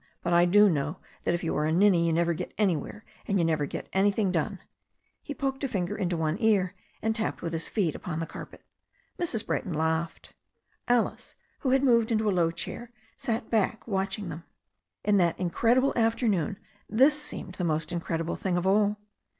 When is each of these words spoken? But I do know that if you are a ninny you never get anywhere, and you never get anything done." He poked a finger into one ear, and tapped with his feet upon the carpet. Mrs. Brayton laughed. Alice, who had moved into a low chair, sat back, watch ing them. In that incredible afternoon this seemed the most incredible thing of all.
But 0.23 0.33
I 0.33 0.45
do 0.45 0.67
know 0.67 0.97
that 1.25 1.35
if 1.35 1.43
you 1.43 1.55
are 1.55 1.65
a 1.65 1.71
ninny 1.71 2.07
you 2.07 2.11
never 2.11 2.33
get 2.33 2.55
anywhere, 2.57 3.05
and 3.27 3.37
you 3.37 3.45
never 3.45 3.67
get 3.67 3.87
anything 3.93 4.31
done." 4.31 4.57
He 5.21 5.35
poked 5.35 5.63
a 5.63 5.67
finger 5.67 5.95
into 5.95 6.17
one 6.17 6.37
ear, 6.39 6.73
and 7.03 7.15
tapped 7.15 7.43
with 7.43 7.53
his 7.53 7.69
feet 7.69 7.93
upon 7.93 8.17
the 8.19 8.25
carpet. 8.25 8.63
Mrs. 9.19 9.45
Brayton 9.45 9.73
laughed. 9.73 10.33
Alice, 10.87 11.35
who 11.59 11.69
had 11.69 11.83
moved 11.83 12.11
into 12.11 12.27
a 12.27 12.31
low 12.33 12.49
chair, 12.49 12.89
sat 13.15 13.51
back, 13.51 13.87
watch 13.87 14.17
ing 14.17 14.29
them. 14.29 14.43
In 15.03 15.17
that 15.17 15.39
incredible 15.39 15.93
afternoon 15.95 16.57
this 16.89 17.21
seemed 17.21 17.53
the 17.53 17.63
most 17.63 17.91
incredible 17.91 18.35
thing 18.35 18.57
of 18.57 18.65
all. 18.65 18.97